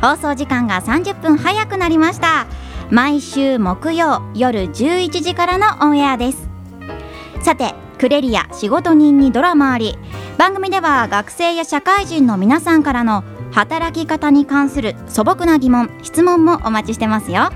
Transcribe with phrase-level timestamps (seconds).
[0.00, 2.46] 放送時間が30分早くなりました。
[2.90, 6.48] 毎週木曜夜11時からのオンエアです。
[7.42, 9.98] さてクレリア仕事人にドラマあり。
[10.38, 17.50] 番組では学生や社会人の皆さんからの働き方に関する素朴な疑問質問もお待ちしてますよ。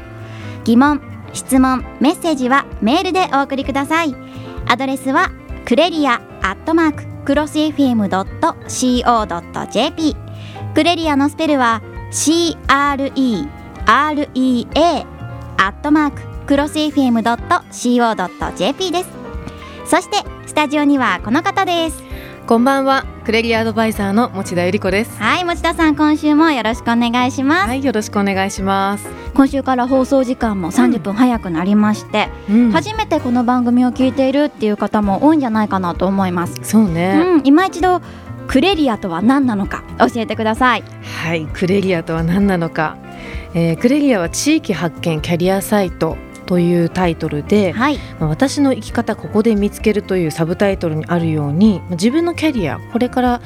[0.64, 1.00] 疑問
[1.32, 4.14] 質問メッセージはメールでお送りください。
[4.66, 5.30] アドレスは
[5.64, 8.56] クレリアアットマーククロス FM.co.jp
[10.74, 11.80] クレリアのスペルは
[12.12, 13.48] CREREA
[13.88, 17.32] アットマーククロス FM.co.jp
[18.92, 19.08] です。
[19.86, 22.02] そしてスタジオにはこの方です。
[22.46, 25.16] こんばんは、クレリアアドバイザーの持田由里子です。
[25.16, 29.08] はい持田さん今週もよろしくお願いします、はい、よろしくお願いします。
[29.32, 32.70] 今週から放送時間も30分早くなりまして、うん。
[32.72, 38.02] 初めてこの番組を聞いているっていう方も多いんじゃないかなと思います、そうね、うん、今一度
[38.52, 39.82] クレリアとは何なのか？
[39.98, 40.84] 教えてください。
[41.24, 42.98] はい、クレリアとは何なのか、
[43.54, 47.96] えークレリアは地域発見キャリアサイトというタイトルで、はい。
[48.20, 53.40] まあ私の生き方ここで見つけるというサブタイトルにあるようにまあ自分のキャリアこれから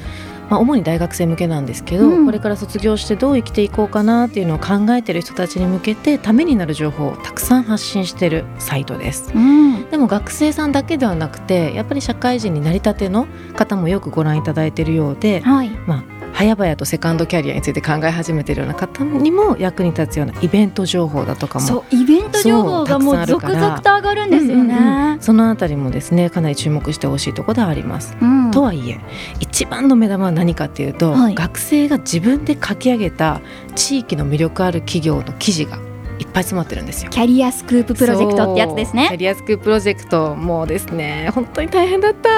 [0.49, 2.25] まあ、主に大学生向けなんですけど、うん。
[2.25, 9.31] これから卒業してどう生きていこうかなっていうのを考えている人たちに向けてためになる情報をたくさん発信しているサイトです。
[9.33, 9.89] うん。
[9.89, 15.69] でも学生さんだけではなくてやっぱり社会人になりたての方もよくご覧いただいているようで、はい。
[15.85, 28.15] まあ、早々とセカンドキャリアについて考え始めているような方にも役に立つようなイベント情報だとかもそうイベント情報がもう続々と上がるんですようんうんね、そのあたりもですねかなり注目してほしいところではあります。
[28.21, 28.51] うん。
[28.51, 28.99] とはいえ
[29.39, 31.35] 一番の目玉は何かっていうと、はい。
[31.35, 33.41] 学生が自分で書き上げた
[33.75, 35.77] 地域の魅力ある企業の記事が
[36.19, 37.11] いっぱい詰まってるんですよ。
[37.11, 42.29] キャリアスクーププロジェクトってやつですそうキャねリアスクーププロジェクトもうですね本当に大変だった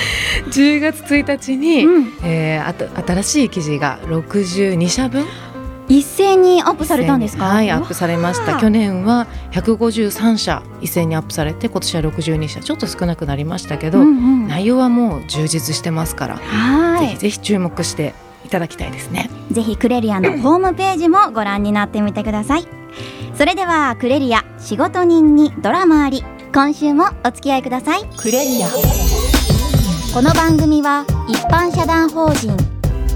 [0.50, 5.24] 10月1日に、うん、えーあと新しい記事が62社分？
[5.88, 7.44] 一斉にアップされたんですか？
[7.44, 8.58] はいアップされました。
[8.58, 12.60] 去年は153社一斉にアップされて今年は62社。
[12.60, 14.10] ちょっと少なくなりましたけど、うんう
[14.46, 14.48] ん。
[14.48, 17.06] 内容はもう充実してますから、はい。
[17.08, 18.14] ぜひぜひ注目して
[18.44, 19.30] いただきたいですね。
[19.52, 22.66] ぜひクレリアの ホームページもご覧になってみてください。
[23.36, 26.24] それではクレリア仕事人にドラマあり。
[26.52, 28.04] 今週もお付き合いください。
[28.16, 28.66] クレリア
[30.16, 32.56] この番組は一般社団法人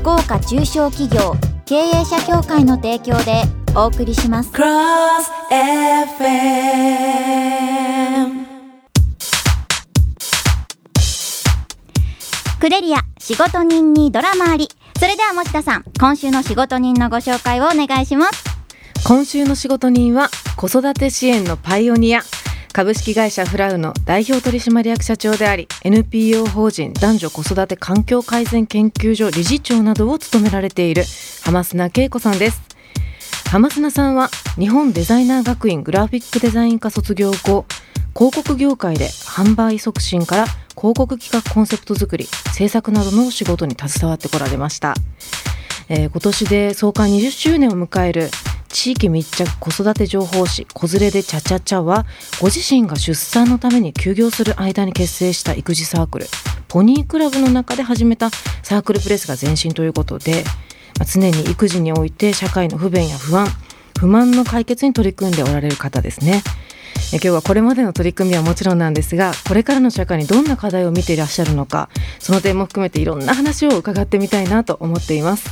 [0.02, 1.34] 福岡中小企業
[1.64, 3.44] 経営者協会の提供で
[3.74, 4.50] お送りします。
[4.50, 4.66] Cross
[5.50, 6.20] FM
[12.60, 14.68] クレリア仕事人にドラマあり。
[14.98, 18.44] それでは持田さん今週の仕事人のご紹介をお願いします。
[19.06, 20.28] 今週の仕事人は
[20.58, 22.20] 子育て支援のパイオニア
[22.72, 31.03] 株式会社フラウの代表取締役社長であり NPO 法人男女子育て環境改善研究所理事長などを務められている
[31.44, 32.62] 浜砂恵子さんです。
[33.50, 37.66] 浜砂さんは日本デザイナー学院グラフィックデザイン科卒業後
[38.16, 40.44] 広告業界で販売促進から
[40.76, 44.94] 広告企画コンセプト作り制作などの仕事に携わってこられました。
[45.88, 48.30] えー今年で創刊20周年を迎える
[48.72, 52.06] 地域密着子育て情報誌「子連れでちゃちゃちゃ」は
[52.41, 56.28] ご自身が出産のために休業する間に結成した育児サークル
[56.69, 58.30] ポニークラブの中で始めた
[58.62, 60.44] サークルプレスが前身ということで、
[60.98, 63.48] まあ常に育児において社会の不便や不安
[63.98, 66.42] 不満の解決に取り組んでおられる方ですね。
[67.12, 71.88] 今日はこれまでの取り組みはもちろんなんですがこれからの社会にどんな課題を見ていらっしゃるのか
[72.20, 75.50] その点も含めていろんな話を伺ってみたいなと思っています。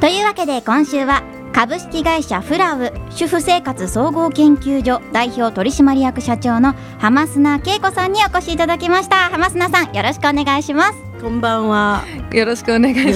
[0.00, 1.22] というわけで今週は
[1.52, 12.02] 株式会社フラウ主婦生活総合研究所代表取締役社長の浜砂恵子さんにお越しいただきました浜砂さんよろしくお願いしますこんばんは。
[12.32, 13.12] よろしくお願い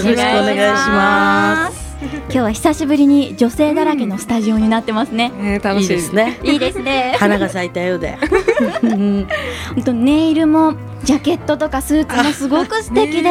[0.76, 1.93] します。
[2.04, 5.88] 今日は久しぶりに女性だらけのスタジオになってますね、ね楽しい。
[5.88, 6.14] です。
[6.14, 6.38] ね。
[6.42, 7.16] いいですね。
[7.18, 8.18] 花が咲いたようで。
[8.82, 9.26] 本
[9.84, 10.74] 当ネイルも
[11.04, 13.30] ジャケットとかスーツもすごく素敵で、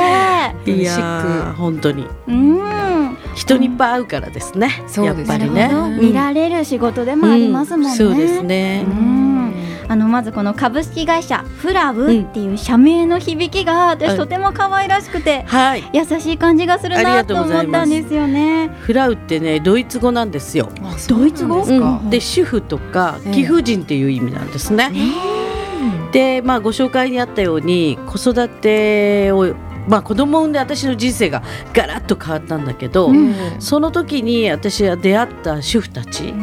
[0.66, 2.08] いや本当に。
[2.28, 3.18] うん。
[3.36, 4.84] 人にいっぱい会うからですね。
[4.88, 5.38] そうですね。
[5.38, 5.98] やっぱりね。
[6.00, 8.86] 見られる仕事でもありますもんね、そうですね。
[8.88, 8.92] う。
[8.92, 9.33] ん
[9.88, 15.84] あのまずこの株式会社フラウっていう社名の響きが私はいとても可愛らしくてはい。
[15.94, 18.70] 優しい感じがするなと思ったんですよね。
[18.80, 20.70] フラウってねドイツ語なんですよ。
[20.84, 21.56] あそうなんですか。
[21.56, 22.10] うん。
[22.10, 23.34] で主婦とかええ。
[23.34, 24.92] 貴婦人っていう意味なんですね。
[26.12, 29.56] でまあご紹介にあったように子育てを
[29.88, 31.44] まあ子供を産んで私の人生が
[31.74, 33.36] ガラッと変わったんだけど、うん。
[33.60, 36.34] その時に私は出会った主婦たち、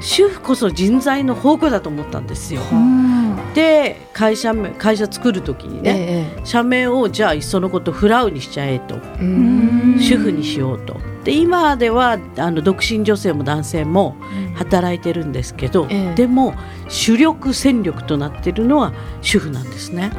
[0.00, 2.62] 主婦こそ人材の宝庫だと思ったんですよ。
[2.72, 3.20] うん。
[3.54, 9.98] で会社名会社作る時にね、え社名をじゃあいっそのことフラウにしちゃえと、えうん。
[10.00, 10.96] 主婦にしようと。
[11.24, 14.16] で今ではあの独身女性も男性も
[14.54, 16.14] 働いてるんですけど、ええ。
[16.14, 16.54] でも
[16.88, 20.10] 主力戦力となってるのは主婦なんですね。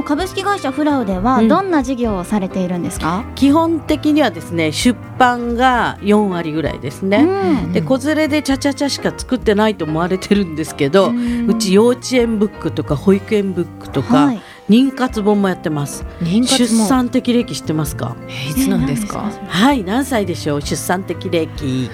[0.00, 1.48] この株式会社フラウではうん。
[1.48, 7.18] どんな事業をされているんですか、基本的にはですね出版が4割ぐらいですね。
[7.18, 7.72] うん。
[7.72, 11.12] で子連れでちゃちゃちゃしか作ってないと思われてるんですけど、
[11.46, 14.40] うち幼稚園ブックとか保育園ブックとか、はい。
[14.70, 16.06] 妊活本もやってます。
[16.22, 18.16] 出産的歴知ってますか？
[18.26, 19.30] えーいつなんですか。
[19.48, 20.60] はい、何歳でしょう？
[20.62, 21.90] 出産的歴。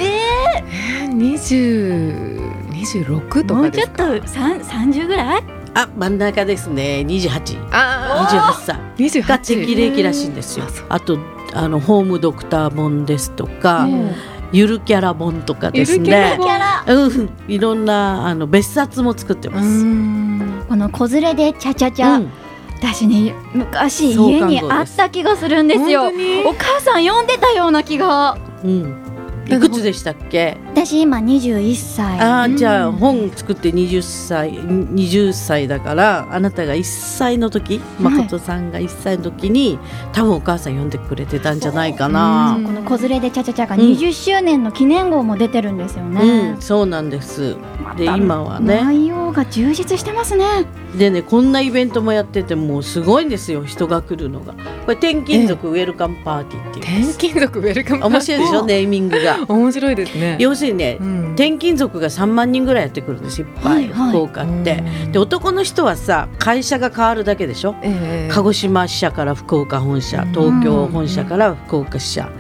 [1.09, 2.39] 二十
[2.71, 5.43] 二十六ともうちょっかですかと三三十ぐらい？
[5.77, 7.05] あ、真ん中ですね。
[7.07, 8.27] 28、あ
[8.59, 8.77] 28歳。
[8.97, 10.65] 二十が適齢期らしいんですよ。
[10.89, 11.19] あと
[11.53, 13.87] あのホームドクター本ですとか、
[14.53, 16.83] ゆるキャラ本とかですゆるキャラ。
[16.85, 16.85] ね。
[16.87, 19.83] 本うん、いろんなあの別冊も作ってます。
[20.67, 22.31] この子連れでチャチャチャ、うん。
[22.79, 26.07] 私ね昔創家にあった気がするんですよ。
[26.07, 28.39] お母さん読んでたような気が。
[28.65, 29.03] うん。
[29.47, 30.57] いくつでしたっけ？
[30.77, 32.21] 私今21歳。
[32.21, 39.79] ああ、じゃあ本作って20歳20歳だからあなたが1歳の時、誠さんが1歳の時に
[40.13, 42.61] 多分お母さん読んでくれてたんじゃないかな。
[42.63, 43.81] この子連れでチャチャチャがうん。
[43.81, 47.57] 20周年の記念号も出てるんですよね、うん、そうなんです。
[47.97, 48.83] で今はね。
[48.83, 50.45] 内容が充実してますね。
[50.99, 54.53] でねこんなイベントもやっててもうすごいんですよ人が来るのが。
[54.53, 59.39] これ転勤族ウェルカムパーティーっていう転勤族ウェルカム面白いでしょネーミングが。
[59.49, 60.37] 面白いですね。
[60.39, 61.27] 要するにねうん。
[61.35, 63.89] 転勤族が3万人ぐらいやってくるんですいっぱい、はい。
[63.91, 64.83] はい福岡って。
[65.13, 67.75] で男の人はさ会社が変わるだけでしょ？
[67.83, 68.33] ええ。
[68.33, 70.33] 鹿児島支社から福岡本社うん。
[70.33, 72.31] 東京本社から福岡支社。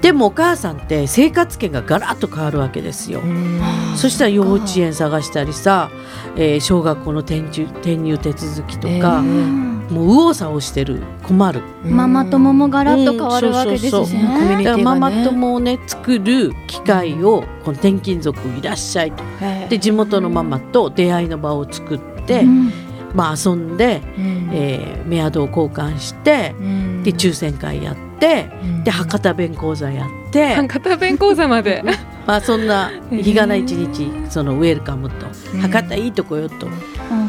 [0.00, 3.20] でもお母さんって生活圏がガラッと変わるわけですよ。
[3.20, 3.60] うん。
[3.96, 5.90] そしたら幼稚園探したりさ、
[6.36, 11.00] えー小学校の転入転入手続きとか、えうんもう右往左往してる。
[11.22, 11.62] 困る。
[11.84, 14.56] ママ友もガラッと変わるわけですね。
[14.56, 14.64] ね。
[14.64, 19.12] だからママ友をね作る機会をこの転勤族いらっしゃい。
[19.12, 19.22] と
[19.68, 22.72] で地元のママと出会いの場を作って、うん。
[23.14, 24.50] まあ、遊んで、うん。
[24.52, 27.02] えーメアドを交換してうん。
[27.04, 28.84] で抽選会やってうん。
[28.84, 31.84] で博多弁講座やって、博多弁講座まで。
[32.26, 35.26] まあ、そんな日がない一日そのウェルカムと。
[35.54, 35.60] うん。
[35.60, 36.66] 博多いいとこよと。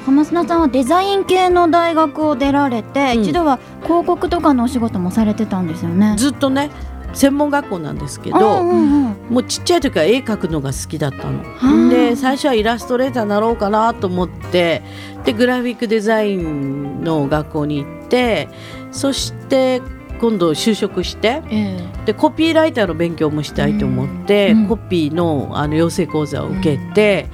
[0.07, 3.21] 浜砂さんはデザイン系の大学を出られて、うん。
[3.23, 6.15] 一度は広告とかのお仕事もされてたんですよね。
[6.17, 6.71] ずっとね
[7.13, 8.75] 専門学校なんですけうんど、うんう
[9.09, 9.15] ん。
[9.29, 11.43] もうちっちゃい時は絵描くのが好きだったの。
[11.43, 11.89] はあ。
[11.89, 14.81] で最初はイラストレーターになろうかなと思って
[15.25, 18.47] でグラフィックデザインの学校に行って
[18.93, 19.81] そして
[20.21, 24.67] 今度就職してえでコピーライターの勉強もしたいと思って、うん。
[24.67, 27.27] コピーのあの養成講座を受けて、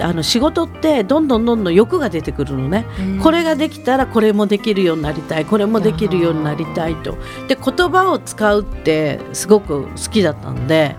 [0.00, 5.44] あの仕事ってどんどんどんどん欲が出てくるのね、えこれができたらこれもできるようになりたい。
[5.44, 7.16] これもできるようになりたいと。
[7.48, 10.96] で言葉を使うってすごく好きだったんで、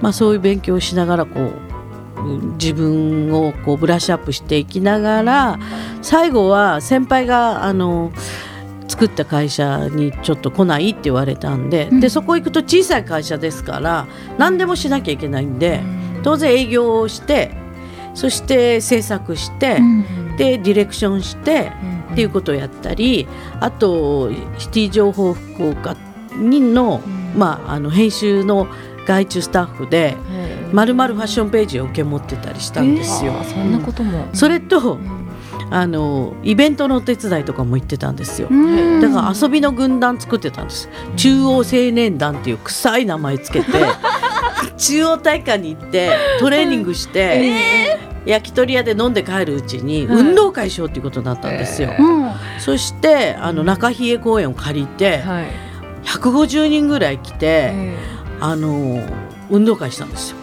[0.00, 5.58] まあ、そういう勉強をしながらこううん自分をこうブラッシュアップしていきながら
[6.02, 8.12] 最後は先輩があの
[8.88, 12.00] 作った会社にちょっと来ないって言われたんで,、うん。
[12.00, 14.06] でそこ行くと小さい会社ですから
[14.38, 15.82] 何でもしなきゃいけないんで
[16.22, 17.50] 当然営業をして
[18.14, 20.24] そして制作して、うん。
[20.36, 21.72] でディレクションして
[22.12, 23.26] っていうことをやったり
[23.60, 25.96] あとシティ情報福岡
[26.36, 27.00] にの,、
[27.36, 28.66] まあ、あの編集の
[29.06, 30.16] 外注スタッフで
[30.72, 33.34] まるまるファッションページを受け持ってたりしたんですよ。
[33.38, 34.26] あそんなことも。
[34.32, 35.24] それとうん。
[35.70, 38.48] あのイベントのお手伝いとかも行ってたんですよ。
[38.50, 39.00] うん。
[39.00, 40.88] だから遊びの軍団作ってたんです。
[41.16, 43.72] 中央青年団っていう臭い名前つけて
[44.76, 50.18] 中央体育館に行って トレーニングして、焼き鳥屋で飲んで帰るうちにはい。
[50.18, 51.94] 運動会しようっていうことになったんですよ。
[51.98, 52.30] えうん。
[52.58, 55.46] そしてあの中比叡公園を借りてはい。
[56.04, 57.96] 150人ぐらい来て、え
[58.40, 59.00] あの
[59.50, 60.36] 運動会したんですよ。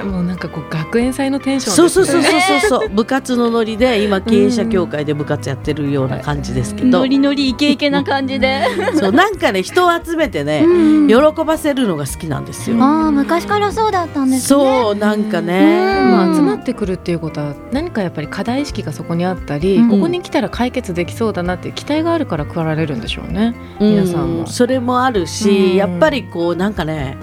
[0.00, 1.76] えもうなんかこう学園祭のテンションね。
[1.76, 2.80] そうそうそうそう。
[2.80, 8.62] そう部活のノリで今経営者協会で部活やってるような感じですけど、ノリノリイケイケな感じで。
[8.94, 11.08] そうなんかね人を集めてね、うん。
[11.08, 12.82] 喜ばせるのが好きなんですよ。
[12.82, 14.40] ああ昔からそうだったんですね。
[14.40, 15.76] そうなんかね、
[16.10, 19.90] まあ、うん集まってくるっていうことは何かやっぱり課題意識がそこにあったり、うん。
[19.90, 23.54] ここに来たら解決できそうだなっていう期待があるから来られるんでしょうね。
[23.80, 24.46] うん皆さんも。
[24.46, 25.76] それもあるし、うん。
[25.76, 27.16] やっぱりこうなんかね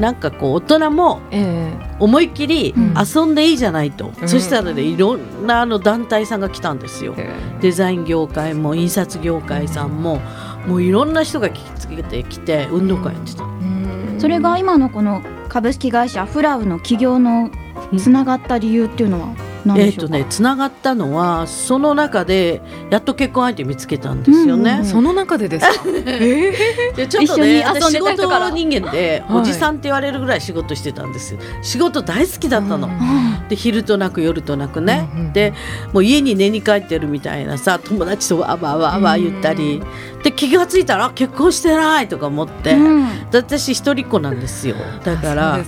[0.00, 2.94] なんかこう大人もえ思いっきりうん。
[2.96, 4.28] 遊んでいいじゃないと、うん。
[4.28, 7.14] そしたらねいろんなあの団体さんが来たんですよ。
[7.16, 10.20] えデザイン業界も印刷業界さんも
[10.66, 13.42] もういろんな人が聞きつけてきて運動会やってた。
[13.44, 14.16] うん。
[14.18, 17.50] それが今のこの株式会社フラウの企業の
[17.96, 19.34] つながった理由っていうのは？
[19.34, 22.60] 何えっ、とねつながったのはその中で
[22.90, 24.70] やっと結婚相手見つけたんですよね。
[24.72, 25.84] うんうんその中でですか？
[26.06, 26.52] え
[26.96, 29.40] でちょっと一緒にね仕事人間ではい。
[29.40, 31.40] おじさんって言われるぐらい仕事してたんですよ。
[31.62, 35.52] 仕事大好きだったの、うんで昼となく夜となくね、うんうんで
[35.92, 39.82] もう家に寝に帰ってるみたいなさ友達とわーわーわーわー言ったり、
[40.22, 43.30] で気がついたらあ結婚してないとか思って、うん。
[43.30, 44.76] で私一人っ子なんですよ。
[45.04, 45.64] だからあれ、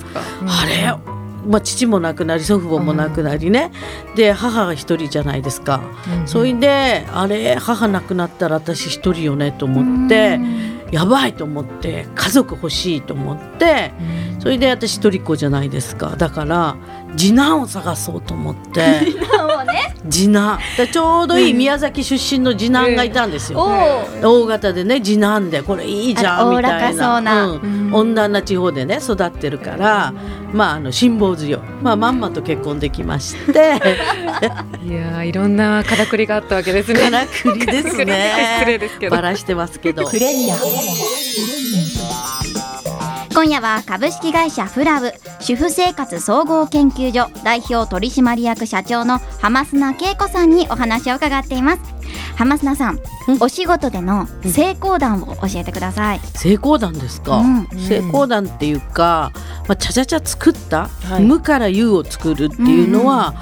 [1.46, 3.72] まあ、父も亡くなり祖父母も亡くなりね、
[4.16, 5.80] で母が一人じゃないですか、
[6.20, 10.38] うんそれであれ母亡くなったら私一人よねと思って、
[10.90, 13.92] やばいと思って家族欲しいと思って
[14.40, 16.16] それで私一人っ子じゃないですか。
[16.16, 16.76] だから
[17.16, 19.06] 次男を探そうと思って。
[20.08, 23.60] 次男でちょうどいい宮崎出身の次男がいたんですよ。
[23.60, 27.46] お大型でね次男でこれいいじゃあんみたいおおらかそうな。
[27.46, 27.60] うん。
[27.60, 27.94] うん。
[27.94, 30.12] 温暖な地方でね育ってるから
[30.52, 31.60] まああの辛抱強い。
[31.82, 33.52] まあまんまと結婚できまして。
[34.82, 37.00] いやーいろんなからくりがあったわけですね。
[37.00, 39.16] からくりです 失礼ねですけど。
[39.16, 39.22] バ。
[39.22, 40.08] ラしてますけど
[43.32, 51.82] 今夜は株式会社フラブ主婦生活総合研究所代表取締役社長の浜砂恵子さんにお話を伺っています。
[52.36, 53.38] 浜砂さん、うん。
[53.40, 57.68] お仕事での成功談を教えてください、成功談ですか、うん。
[57.78, 59.30] 成功談っていうか、
[59.68, 61.22] まあ、ちゃちゃちゃ作った、はい。
[61.22, 63.34] 無から有を作るっていうのは、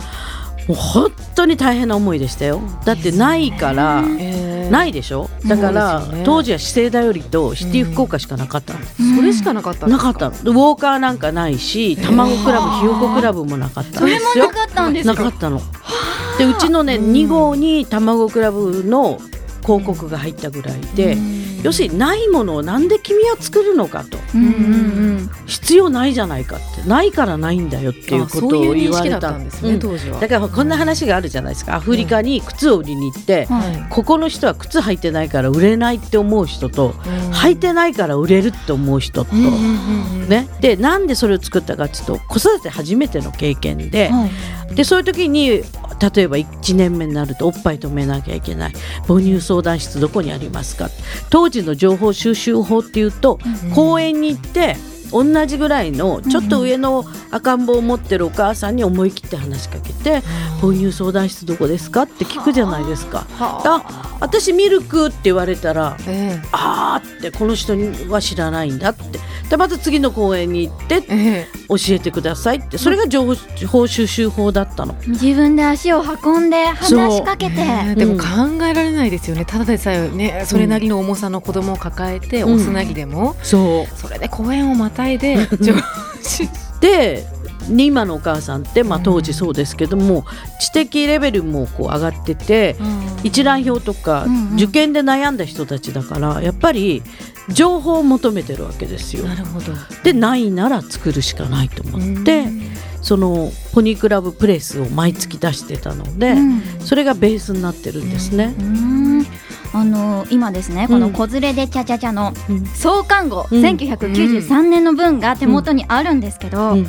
[0.68, 2.60] もう本当に大変な思いでしたよ。
[2.84, 5.28] だってないから、えーないでしょ？
[5.46, 6.22] だから、ね。
[6.24, 8.80] 当時は資生堂よりとシティ福岡しかなかったの、
[9.16, 14.20] それしかなかったなかったウォーカーなんかないし卵クラブひよこクラブもなかったんですよ。
[14.32, 15.22] それもなかったんですか？
[15.24, 15.60] なかったの。
[16.38, 19.18] でうちのね2号に卵クラブの
[19.62, 21.16] 広告が入ったぐらいで、
[21.62, 24.18] 要するにないものをなんで君は作るのかと。
[25.46, 29.78] 必要ないじゃないかってないからないんだよっていうことを言われたんですね、うん。
[29.78, 30.20] 当時は。
[30.20, 31.76] だからこんな話があるじゃないですか。
[31.76, 33.48] アフリカに靴を売りに行って、
[33.90, 37.30] ここの人は靴履いてないから売れないって思う人と、うん。
[37.32, 44.28] 履いてないから売れるって思う人と、ね、でなんでそれを作ったかっていうと子育て初めての経験で,、は
[44.70, 44.74] い。
[44.74, 45.62] でそういう時に
[46.00, 48.72] 例えば1年目になるとおっぱい止めなきゃいけない
[49.06, 50.90] 母乳相談室どこにありますか？
[51.30, 53.38] 当時の情報収集法っていうと、
[53.74, 54.76] 公園に行って
[55.10, 60.22] 同じぐらいのちょっと上の赤ん坊を持ってるお母さんに思い切って話しかけて
[60.60, 63.26] 「母乳相談室どこですか?」って聞くじゃないですか。
[63.38, 64.18] あ。
[64.20, 71.46] 私ミルクって言われたらえあーってこの人には知らないんだってでまた次の公園に行ってええ。
[71.68, 72.76] 教えてくださいって。
[72.76, 73.34] それが情
[73.66, 74.94] 報収集法だったの。
[75.06, 82.54] 自分で足を運んで話しかけて、えねえでも考えられないですよね、ただでさえねそれなりの重さの子供を抱えて、うん。
[82.54, 83.36] お砂着でも。
[83.42, 83.96] そう。
[83.96, 85.38] それで公園をまたいで
[86.80, 87.26] で
[87.68, 90.24] ね今のお母さんって、まあ、うん当時そうですけども、
[90.60, 92.76] 知的レベルもこう上がってて、
[93.24, 94.32] 一覧表とか、うん。
[94.32, 97.02] うん受験で悩んだ人たちだからやっぱり
[97.50, 99.24] 情報を求めてるわけですよ。
[99.24, 99.72] なるほど。
[100.04, 102.46] でないなら作るしかないと思って、
[103.00, 106.62] そのポニークラブプレスを毎月出してたので、うん。
[106.80, 108.54] それがベースになってるんですね。
[108.58, 109.26] うん。
[109.72, 112.66] あの今ですねこの「子連れでチャチャチャ」のうん。
[112.66, 113.62] 創刊号、うん。
[113.62, 116.86] 1993年の分が手元にあるんですけど、うん。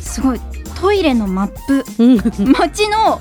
[0.00, 0.40] すごい
[0.80, 1.84] トイレのマップ。
[1.98, 2.52] うん。
[2.52, 3.20] 街の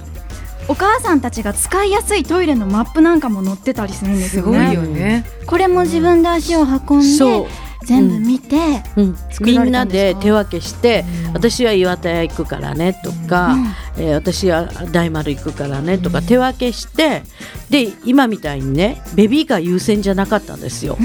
[0.70, 4.74] お母さんたちが使いやすいトイレのマップなんかも載ってたりするんですすごいよね。
[4.74, 5.26] よね。
[5.46, 7.50] これも自分で足を運んで
[7.86, 8.58] 全部見て、
[8.98, 11.34] うん、みんなで手分けして、うん。
[11.34, 13.66] 私は岩田屋行くからねとか、うん。
[13.98, 17.24] えー私は大丸行くからねとか手分けして
[17.70, 20.98] で今みたいにねベビーカー優先じゃなかったんですよ。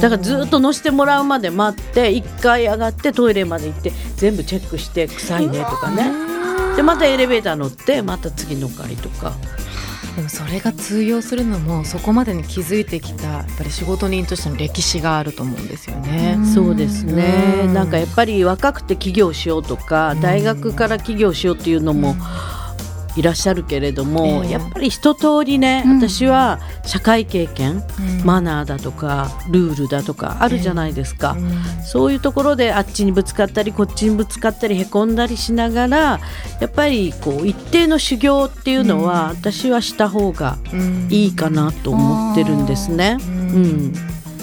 [0.00, 6.29] だからずっと乗せてもらうまで待って1回上がってトイレまで行って全部チェックして臭いねとかね
[6.80, 9.34] でまたエレベーター乗ってまた次の階とか。
[10.16, 16.38] でもそれが通用するのもそこまでに気づいてきたやっぱり仕事人としての歴史があると思うんですよね。
[16.52, 17.74] そうですね、うん。
[17.74, 20.20] なんかやっぱり若くて起業しようとか、うん。
[20.22, 22.16] 大学から起業しようっていうのも
[23.16, 24.50] いらっしゃるけれども、ええ。
[24.50, 25.96] やっぱり一通りね、うん。
[25.98, 27.82] 私は社会経験、
[28.20, 28.24] うん。
[28.24, 31.36] マナーだとかルールだとかあるじゃないですか。
[31.38, 31.82] うん。
[31.84, 36.20] そういうところであっちにぶつかったりこっちにぶつかったりへこんだりしながら
[36.60, 39.36] やっぱりこう一定の修行っていうのは、うん。
[39.36, 41.08] 私はした方がうん。
[41.10, 43.16] いいかなと思ってるんですね。
[43.20, 43.62] ううん。
[43.88, 43.92] ん。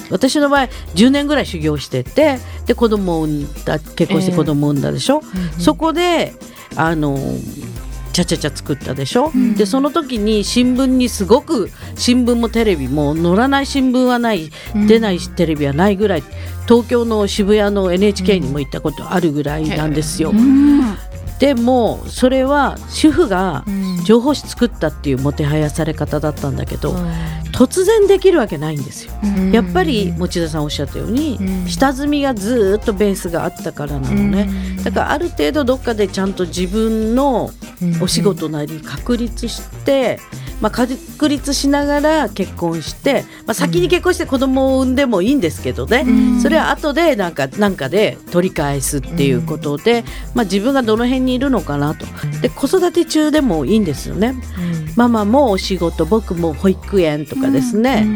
[0.09, 5.61] 私の場合10年ぐらい修行しててで子供を産んだ結婚して子供を産んだでしょ、うん。
[5.61, 6.33] そこで
[6.75, 7.17] あの
[8.17, 14.51] ちゃちゃちゃ作ったでしょ、んでその時に新聞にすごく新聞もテレビも載らない新聞はない、
[14.87, 16.23] 出ないテレビはないぐらい
[16.67, 20.31] 東京の渋谷の NHK にも行ったことあるぐらいなんですよ。
[20.31, 20.97] うん
[21.39, 23.87] でもそれは主婦がうん。
[24.07, 26.97] 情報誌作ったっていうもてはやされ方だったんだけど、うん。
[27.51, 29.11] 突然できるわけないんですよ。
[29.21, 29.51] うん。
[29.51, 31.67] やっぱり持田さんおっしゃったように、うん。
[31.67, 34.83] 下積みがずーっとベースがあったからなのね、うん。
[34.83, 37.51] だからある程度どっかでちゃんと自分の
[38.01, 40.19] お仕事なり確立して、
[40.61, 46.41] まあ、確立しながら結婚して、まあ、先に結婚して子供を産んでもいいんですけどね、うん。
[46.41, 50.03] それは後でなんかなんかで取り返すっていうことで、
[50.33, 52.05] まあ、自分がどの辺にいるのかなと。
[52.41, 54.35] で子育て中でもいいんですよね。
[54.95, 58.07] ママもお仕事僕も保育園とかですね、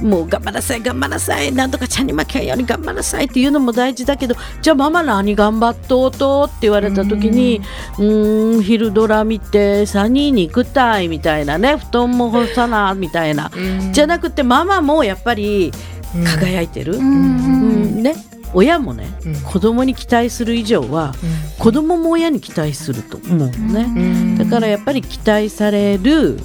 [0.00, 7.60] もう頑張らなさい頑張らなさいなんとかちゃんに負けんように頑張らなさいっていうのも大事だけどじゃあママ何頑張っとうとって言われた時に
[7.98, 13.50] うーん昼ドラ見て3人に行くたいみたいなね布団も干さなみたいな、
[13.92, 15.70] じゃなくてママもやっぱり
[16.24, 18.02] 輝いてる、ううんん。
[18.02, 18.14] ね
[18.54, 19.34] 親もね、うん。
[19.34, 21.14] 子供に期待する以上は
[21.58, 24.36] 子供も親に期待すると思うのね。
[24.38, 26.38] だからやっぱり期待される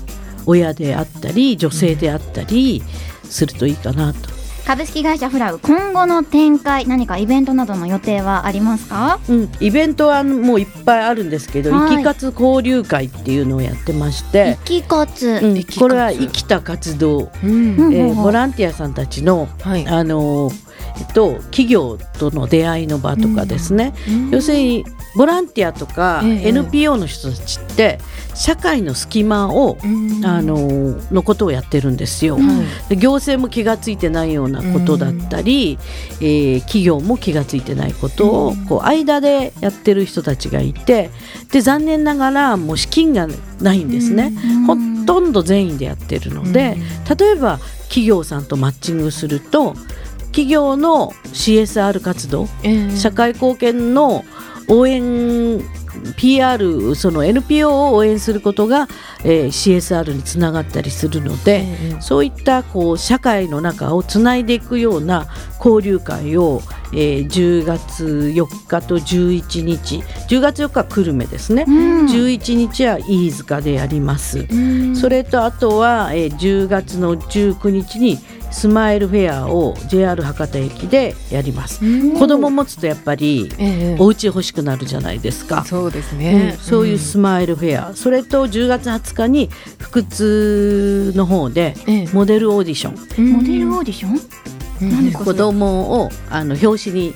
[0.46, 2.82] 親であったり女性であったり
[3.26, 4.38] するといいかなと。
[4.66, 9.18] 株式会社フラウ今後の展開何かイベントなどの予定はありますか？
[9.30, 11.90] うん、イベントはもういっぱいあるんですけど、はい。
[11.92, 15.64] 生き活交流会っていうのをやってまして、生き活、うん。
[15.80, 17.78] これは生きた活動、うん。
[17.78, 17.94] うん。
[17.94, 19.88] えーボランティアさんたちの、はい。
[19.88, 20.67] あのー
[21.06, 23.94] と、企業との出会いの場とかですね、
[24.32, 24.86] 要するに
[25.16, 26.48] ボランティアとかええ。
[26.50, 28.00] NPO の人たちって
[28.36, 29.78] 社会の隙間を、
[30.24, 32.38] あのーのことをやってるんですよ。
[32.90, 35.80] で行政も気がついてないようなことだったり、
[36.22, 41.10] えー企業も気がついてないことを、こう間でやってる人たちがいて
[41.52, 43.28] で残念ながらもう資金が
[43.62, 44.34] ないんですね、
[44.68, 46.78] ほとんど全員でやってるので、
[47.18, 49.74] 例えば企業さんとマッチングすると
[50.38, 52.48] 企業の CSR 活動
[52.96, 54.24] 社会貢献の
[54.68, 55.60] 応援
[56.16, 58.88] PR その NPO を応援することが、
[59.24, 61.66] えー CSR につながったりするので、
[62.02, 65.26] そういったこう社会の中をつないでいくような
[65.58, 66.62] 交流会を、
[66.94, 72.06] えー10月4日と11日10月4日は久留米ですね、うん。
[72.06, 74.46] 11日は飯塚でやります。
[74.94, 78.20] それとあとは、えー10月の19日に
[78.52, 81.80] スマイルフェアを JR 博多駅でやります。
[82.18, 83.52] 子供持つとやっぱり
[84.00, 85.64] お家欲しくなるじゃないですか。
[85.66, 86.20] そうですうん。
[86.20, 92.08] ね、そういうスマイルフェア、それと10月20日に福津の方でええ。
[92.14, 94.20] モデルオーディション、モデルオーディション？
[94.82, 94.90] うん。
[94.92, 97.14] 何ですか子供をあの表紙に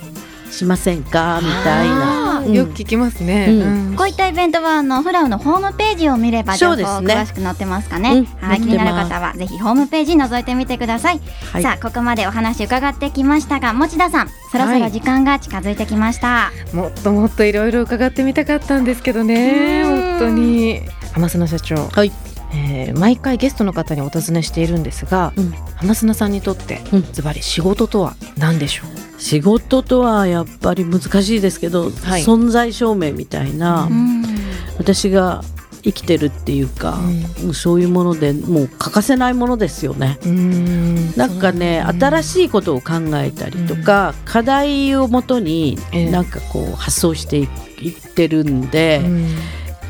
[0.50, 1.40] しませんか？
[1.42, 2.21] みたいな。
[2.46, 3.88] よく聞きますね、うん。
[3.88, 3.96] うん。
[3.96, 7.14] こういったイベントはあのフラウのホームページを見れば情報そうですね。
[7.14, 8.10] 詳しく載ってますかね。
[8.10, 8.24] うん。
[8.24, 11.20] はい、気になる方はぜひホームページ覗いてみてください。
[11.52, 11.62] はい。
[11.62, 16.50] さあここまでお話伺ってきましたが持田さんそろそろ時間が近づいてきました。
[16.72, 20.00] もっともっといろいろ伺ってみたかったんですけどねうん。
[20.12, 20.80] 本当に。
[21.12, 22.12] 浜砂社長、はい、
[22.54, 25.50] えー毎回ゲストの方にお尋ねしているんですが、うん。
[25.76, 27.12] 浜砂さんにとってうん。
[27.12, 32.22] ズバリ仕事とは何でしょう、仕事とはやっぱり難しいですけど、はい。
[32.22, 34.24] 存在証明みたいな、うん。
[34.78, 35.42] 私が
[35.82, 36.98] 生きてるっていうか、
[37.54, 40.18] そういうものでもう欠かせないものですよね。
[40.24, 41.16] うん。
[41.16, 46.10] なんかね、新しいことを考えたりとか、課題をもとにええ。
[46.10, 47.48] なんかこう発想していっ
[48.14, 49.02] てるんで、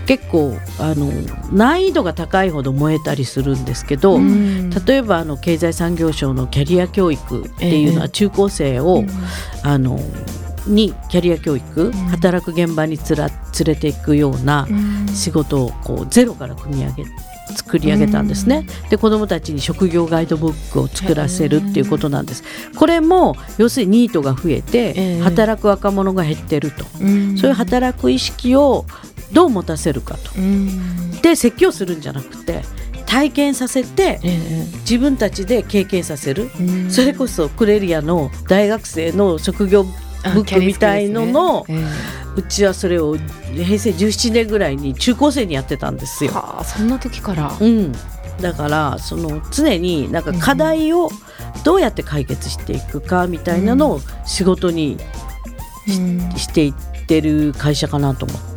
[0.07, 1.11] 結構あの
[1.53, 4.19] 難易度が高いほど燃えたりするんですけど、
[4.87, 9.05] 例えばあの経済産業省のキャリア教育っていうのは中高生を、
[9.63, 9.99] あの
[10.67, 14.67] にキャリア教育、働く現場につら連れていくような
[15.13, 17.05] 仕事をこうゼロから組み上げ
[17.57, 18.67] 作り上げたんですね。
[18.89, 22.45] で子どもたちに職業ガイドブックを作らせるっていうことなんです。
[22.77, 25.21] これも要するにニートが増えて、ええ。
[25.21, 27.37] 働く若者が減ってると、うん。
[27.37, 28.87] そういう働く意識を
[29.33, 30.31] どう持たせるかと。
[30.37, 31.11] うん。
[31.23, 32.63] で説教するんじゃなくて
[33.07, 36.51] 体験させてえ自分たちで経験させる、
[36.89, 39.85] それこそクレリアの大学生の職業
[40.25, 46.33] あブックみたいのの、キャリーうちはそれを平成17年ぐらいに中高生にやってたんですよ。
[46.35, 47.55] あそんな時から。
[47.61, 47.93] うん、
[48.41, 51.11] だからその常になんか課題を
[51.65, 54.99] どうやって解決していくかみたいなのを仕事に
[55.89, 56.33] うん。
[56.37, 58.52] していってる会社かなと思って。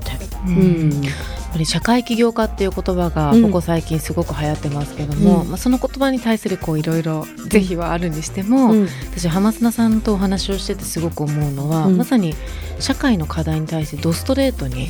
[0.47, 0.89] ううん。
[1.01, 1.13] んやっ
[1.51, 3.43] ぱり社会起業家っていう言葉がうん。
[3.43, 5.49] ここ最近すごく流行ってますけども、うん。
[5.49, 8.87] まあ、その言葉に対するこういろいろ是非はあるにしても、うん。
[9.11, 11.97] 私浜砂さんとお話をしててすごく思うのは、うん。
[11.97, 12.35] まさに
[12.79, 14.89] 社会の課題に対してドストレートに、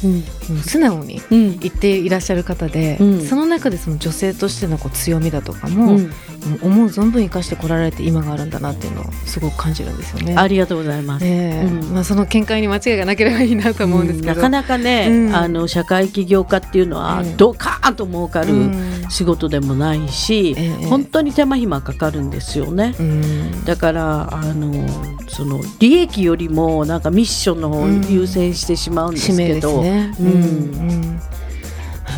[0.63, 1.59] 素直にうん。
[1.59, 3.21] 言っていらっしゃる方で、うん。
[3.25, 6.11] その中でその女性としてのこう強みだとかうも、ん
[6.62, 10.36] 思う存分生かしてこられて今があるんだなっていうのをすごく感じるんですよね。
[10.38, 11.25] ありがとうございます。
[11.25, 11.65] ええ。
[11.65, 11.93] うん。
[11.93, 15.36] まあ、その見解に間違いがなければいいなと思うんですけど、なかなかね、うん。
[15.36, 19.05] あの社会起業家っていうのはうんドカーンと儲かるうん。
[19.10, 20.86] 仕事でもないし、ええ。
[20.88, 22.95] 本当に手間暇かかるんですよね。
[22.99, 23.65] うん。
[23.65, 24.88] だからあの
[25.27, 30.13] その利益よりもなんかミッションの方を優先してしまうんですけど、ね。
[30.19, 30.27] うん。
[30.27, 31.19] うん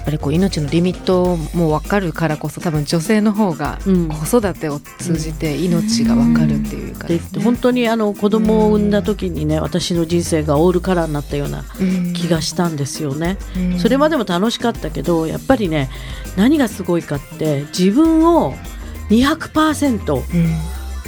[0.08, 4.08] ぱりこう命のリミットも分かるからこそ多分女性の方がうん。
[4.08, 11.66] 子育てを通じて命が分かるっていうかでですね、本当にあの子供を産んだ時にね私の人生がオールカラーになったような
[12.14, 13.38] 気がしたんですよね。
[13.58, 13.80] うん。
[13.80, 15.90] それまでも楽しかったけどやっぱりね
[16.38, 18.54] 何がすごいかって自分を
[19.10, 20.24] 200%うん。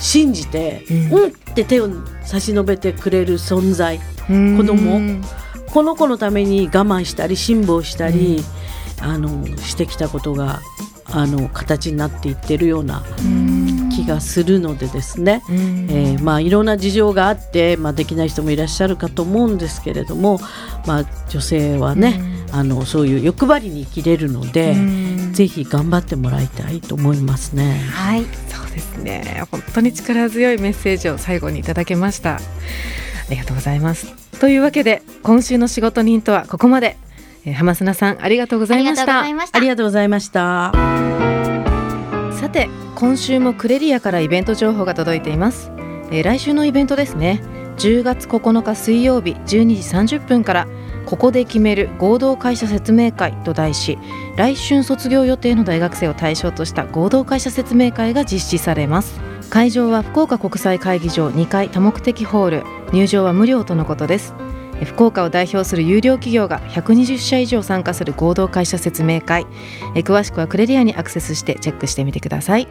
[0.02, 1.90] 信じて、ううんん、って手を
[2.24, 4.58] 差し伸べてくれる存在うん。
[4.58, 5.22] 子供。
[5.68, 8.44] この子のために我慢したり辛抱したり、
[9.02, 10.62] あのしてきたことが
[11.06, 13.90] あの形になっていってるようなうん。
[13.90, 15.56] 気がするのでですね、うん。
[15.90, 20.40] えーまあ、いろんな事情があって、まあ、できない人もいらっしゃるかと思うんですけれども、
[20.86, 25.34] まあ、女性はね、あのそういう欲張りに生きれるので、うん。
[25.34, 27.80] ぜひ頑張ってもらいたいと思いますね。
[27.92, 28.24] はい。
[28.24, 29.44] そうですね。
[29.52, 32.36] 本当に力強いメッセージを最後にいただけました。
[32.36, 32.40] あ
[33.30, 34.14] りがとうございます。
[34.40, 36.98] というわけで今週の仕事人とはここまで、
[37.46, 39.58] えー浜砂さんありがとうございましありがとうごたざいました。
[39.58, 40.72] ありがとうございました。
[42.40, 45.72] さて今週もクレリアからイベント情報が届いています、
[46.12, 47.42] えー来週のイベントですね。
[47.78, 49.46] 10月9日水曜日12
[50.08, 50.68] 時30分から
[51.06, 53.98] ここで決める合同会社説明会と題し
[54.36, 59.20] 来春卒業予定の大学生を対象とした合同会社説明会が実施されます。
[59.50, 62.64] 会場は福岡国際会議場2階多目的ホール。
[62.92, 64.34] 入場は無料とのことです。
[64.38, 64.49] えー
[64.86, 69.46] 福岡を代表する有料企業が120社以上参加する合同会社説明会。
[69.96, 72.68] 詳しくはクレリアにアクセスしてチェックしてみてください。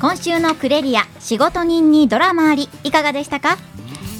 [0.00, 3.56] 今週のクレリア仕事人にドラマありいかがでしたか？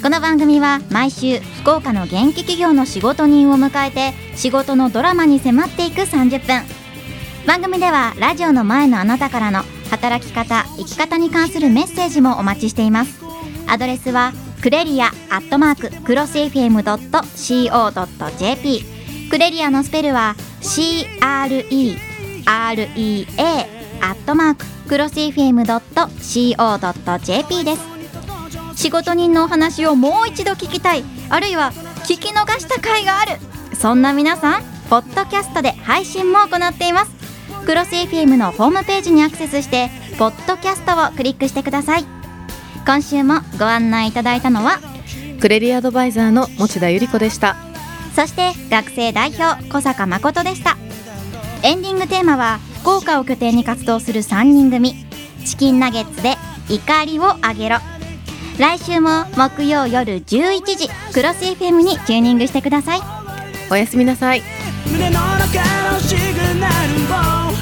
[0.01, 6.63] この番組は毎週福岡の元気企業の仕事人を迎えて仕事のドラマに迫っていく30分。
[7.45, 13.23] 番組ではラジオの前のあなたからの働き方生き方に関するメッセージもお待ちしています。
[13.67, 14.33] アドレスは
[14.65, 16.85] クレリアアットマーククロス FM.co.jp
[19.29, 21.99] クレリアのスペルは CREREA
[22.49, 26.03] アットマーククロス FM.co.jp
[27.63, 27.81] です。
[28.75, 31.03] 仕事人のお話をもう一度聞きたい。
[31.29, 31.71] あるいは
[32.07, 33.33] 聞き逃した回がある。
[33.75, 37.11] そんな皆さんポッドキャストで配信も行っています。
[37.67, 42.24] クロス FM のホームページにアクセスしてポッドキャストをクリックしてください。
[42.85, 44.79] 今週もご案内いただいたのは
[45.39, 47.55] クレリアドバイザーの持田由里子でした。
[48.15, 50.77] そして学生代表小坂誠でした。
[51.63, 54.95] エンディングテーマは福岡を拠点に活動する3人組。
[55.45, 56.35] チキンナゲッツで
[56.69, 57.77] 怒りをあげろ。
[58.57, 63.01] 来週も木曜夜11時クロス FM にチューニングしてください。
[63.69, 64.41] おやすみなさい。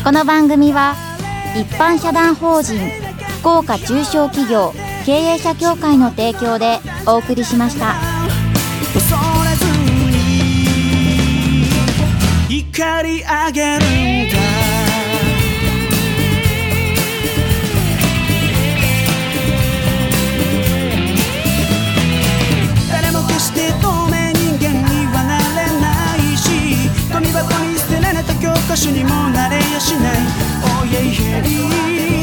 [0.04, 0.96] この番組は
[1.56, 2.78] 一般社団法人
[3.40, 4.74] 福岡中小企業
[5.06, 7.96] 経営者協会の提供でお送りしました。
[8.94, 9.66] 恐れず
[12.48, 13.86] に怒り上げる
[14.28, 14.38] んだ。
[22.90, 26.48] 誰も決して透明人間にはなれないし
[27.12, 30.14] ゴミ箱に捨てられた教科書にもなれやしない。
[30.64, 32.23] Oh yeah yeah yeah